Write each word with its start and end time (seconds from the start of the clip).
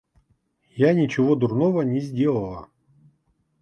Я 0.79 0.95
ничего 0.95 1.35
дурного 1.35 1.83
не 1.83 1.99
сделала. 1.99 2.69